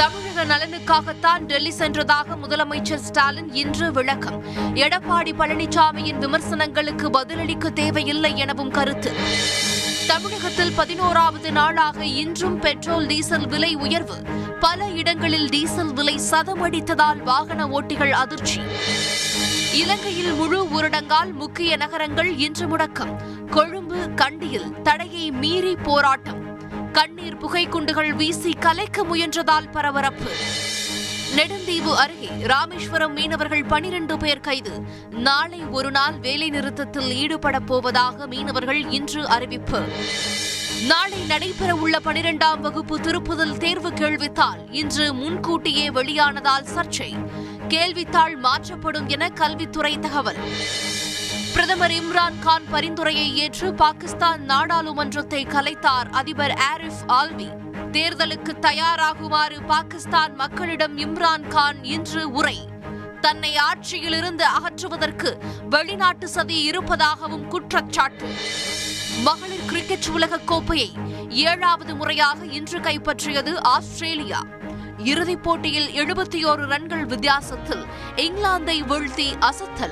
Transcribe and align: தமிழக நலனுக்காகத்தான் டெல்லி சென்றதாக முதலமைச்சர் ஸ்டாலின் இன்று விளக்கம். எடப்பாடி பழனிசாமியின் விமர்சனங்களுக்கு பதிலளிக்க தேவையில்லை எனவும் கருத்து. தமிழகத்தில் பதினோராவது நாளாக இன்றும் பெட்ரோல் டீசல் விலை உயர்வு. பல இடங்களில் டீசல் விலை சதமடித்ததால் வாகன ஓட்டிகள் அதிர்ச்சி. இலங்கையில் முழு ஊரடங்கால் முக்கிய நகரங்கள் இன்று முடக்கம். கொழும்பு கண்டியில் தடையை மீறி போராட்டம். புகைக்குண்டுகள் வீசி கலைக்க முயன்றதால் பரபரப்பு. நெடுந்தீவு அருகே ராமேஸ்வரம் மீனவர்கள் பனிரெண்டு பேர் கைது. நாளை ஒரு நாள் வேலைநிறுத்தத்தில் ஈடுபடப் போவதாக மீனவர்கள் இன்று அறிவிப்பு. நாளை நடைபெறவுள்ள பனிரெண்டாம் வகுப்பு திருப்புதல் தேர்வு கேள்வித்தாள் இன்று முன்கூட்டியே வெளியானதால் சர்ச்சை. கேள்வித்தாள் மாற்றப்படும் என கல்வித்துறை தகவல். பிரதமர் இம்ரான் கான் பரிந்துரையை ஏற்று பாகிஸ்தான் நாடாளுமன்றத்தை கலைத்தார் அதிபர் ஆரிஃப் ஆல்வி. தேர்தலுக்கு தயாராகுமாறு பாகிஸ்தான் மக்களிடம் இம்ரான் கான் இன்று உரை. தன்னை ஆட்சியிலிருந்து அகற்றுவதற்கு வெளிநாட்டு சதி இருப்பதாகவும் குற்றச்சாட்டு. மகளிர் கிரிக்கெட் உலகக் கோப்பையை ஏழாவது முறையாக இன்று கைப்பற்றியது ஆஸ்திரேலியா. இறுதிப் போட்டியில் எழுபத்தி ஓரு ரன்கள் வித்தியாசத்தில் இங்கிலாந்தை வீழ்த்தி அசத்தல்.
தமிழக 0.00 0.44
நலனுக்காகத்தான் 0.44 1.38
டெல்லி 1.38 1.72
சென்றதாக 1.78 2.36
முதலமைச்சர் 2.42 2.94
ஸ்டாலின் 2.94 3.52
இன்று 3.52 3.92
விளக்கம். 3.92 4.44
எடப்பாடி 4.74 5.32
பழனிசாமியின் 5.38 6.18
விமர்சனங்களுக்கு 6.18 7.10
பதிலளிக்க 7.10 7.70
தேவையில்லை 7.70 8.36
எனவும் 8.36 8.70
கருத்து. 8.70 9.12
தமிழகத்தில் 10.06 10.72
பதினோராவது 10.72 11.52
நாளாக 11.52 12.04
இன்றும் 12.04 12.58
பெட்ரோல் 12.58 13.06
டீசல் 13.06 13.46
விலை 13.46 13.74
உயர்வு. 13.74 14.14
பல 14.60 14.88
இடங்களில் 14.88 15.48
டீசல் 15.48 15.92
விலை 15.92 16.20
சதமடித்ததால் 16.30 17.22
வாகன 17.22 17.66
ஓட்டிகள் 17.66 18.10
அதிர்ச்சி. 18.10 18.60
இலங்கையில் 19.72 20.32
முழு 20.32 20.64
ஊரடங்கால் 20.64 21.32
முக்கிய 21.32 21.76
நகரங்கள் 21.76 22.36
இன்று 22.36 22.76
முடக்கம். 22.76 23.16
கொழும்பு 23.50 24.14
கண்டியில் 24.14 24.82
தடையை 24.82 25.30
மீறி 25.30 25.76
போராட்டம். 25.76 26.49
புகைக்குண்டுகள் 27.50 28.12
வீசி 28.12 28.52
கலைக்க 28.52 29.04
முயன்றதால் 29.04 29.70
பரபரப்பு. 29.70 30.30
நெடுந்தீவு 31.36 31.94
அருகே 31.94 32.28
ராமேஸ்வரம் 32.40 33.12
மீனவர்கள் 33.12 33.64
பனிரெண்டு 33.64 34.16
பேர் 34.16 34.40
கைது. 34.40 34.82
நாளை 35.10 35.60
ஒரு 35.64 35.90
நாள் 35.90 36.14
வேலைநிறுத்தத்தில் 36.20 37.12
ஈடுபடப் 37.14 37.66
போவதாக 37.66 38.26
மீனவர்கள் 38.26 38.90
இன்று 38.90 39.28
அறிவிப்பு. 39.28 39.82
நாளை 40.86 41.18
நடைபெறவுள்ள 41.28 41.96
பனிரெண்டாம் 42.04 42.60
வகுப்பு 42.60 42.98
திருப்புதல் 42.98 43.56
தேர்வு 43.56 43.90
கேள்வித்தாள் 43.90 44.60
இன்று 44.70 45.14
முன்கூட்டியே 45.14 45.90
வெளியானதால் 45.90 46.66
சர்ச்சை. 46.74 47.28
கேள்வித்தாள் 47.68 48.36
மாற்றப்படும் 48.36 49.08
என 49.08 49.28
கல்வித்துறை 49.28 49.98
தகவல். 49.98 50.38
பிரதமர் 51.52 51.90
இம்ரான் 51.90 52.38
கான் 52.40 52.64
பரிந்துரையை 52.70 53.36
ஏற்று 53.36 53.74
பாகிஸ்தான் 53.74 54.42
நாடாளுமன்றத்தை 54.42 55.46
கலைத்தார் 55.46 56.10
அதிபர் 56.10 56.58
ஆரிஃப் 56.76 57.10
ஆல்வி. 57.10 57.52
தேர்தலுக்கு 57.92 58.52
தயாராகுமாறு 58.60 59.66
பாகிஸ்தான் 59.66 60.34
மக்களிடம் 60.34 60.98
இம்ரான் 60.98 61.48
கான் 61.48 61.84
இன்று 61.84 62.30
உரை. 62.30 62.68
தன்னை 63.20 63.56
ஆட்சியிலிருந்து 63.56 64.42
அகற்றுவதற்கு 64.42 65.36
வெளிநாட்டு 65.70 66.28
சதி 66.28 66.62
இருப்பதாகவும் 66.62 67.48
குற்றச்சாட்டு. 67.48 68.34
மகளிர் 69.22 69.64
கிரிக்கெட் 69.66 70.06
உலகக் 70.12 70.46
கோப்பையை 70.46 70.92
ஏழாவது 71.28 71.94
முறையாக 71.94 72.46
இன்று 72.46 72.78
கைப்பற்றியது 72.78 73.56
ஆஸ்திரேலியா. 73.56 74.40
இறுதிப் 74.98 75.42
போட்டியில் 75.42 75.88
எழுபத்தி 75.88 76.44
ஓரு 76.44 76.66
ரன்கள் 76.66 77.04
வித்தியாசத்தில் 77.04 77.84
இங்கிலாந்தை 78.16 78.82
வீழ்த்தி 78.82 79.38
அசத்தல். 79.38 79.88